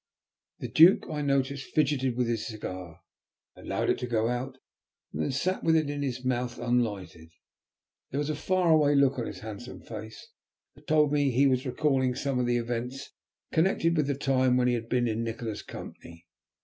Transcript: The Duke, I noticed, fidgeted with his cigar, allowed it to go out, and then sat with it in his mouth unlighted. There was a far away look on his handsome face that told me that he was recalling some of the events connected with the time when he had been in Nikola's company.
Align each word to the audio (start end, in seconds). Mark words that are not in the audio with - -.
The 0.57 0.67
Duke, 0.67 1.05
I 1.11 1.21
noticed, 1.21 1.75
fidgeted 1.75 2.17
with 2.17 2.25
his 2.27 2.47
cigar, 2.47 3.01
allowed 3.55 3.87
it 3.91 3.99
to 3.99 4.07
go 4.07 4.29
out, 4.29 4.57
and 5.13 5.21
then 5.21 5.31
sat 5.31 5.63
with 5.63 5.75
it 5.75 5.91
in 5.91 6.01
his 6.01 6.25
mouth 6.25 6.57
unlighted. 6.57 7.29
There 8.09 8.17
was 8.17 8.31
a 8.31 8.35
far 8.35 8.71
away 8.71 8.95
look 8.95 9.19
on 9.19 9.27
his 9.27 9.41
handsome 9.41 9.83
face 9.83 10.29
that 10.73 10.87
told 10.87 11.13
me 11.13 11.29
that 11.29 11.35
he 11.37 11.45
was 11.45 11.67
recalling 11.67 12.15
some 12.15 12.39
of 12.39 12.47
the 12.47 12.57
events 12.57 13.11
connected 13.51 13.95
with 13.95 14.07
the 14.07 14.15
time 14.15 14.57
when 14.57 14.67
he 14.67 14.73
had 14.73 14.89
been 14.89 15.07
in 15.07 15.23
Nikola's 15.23 15.61
company. 15.61 16.25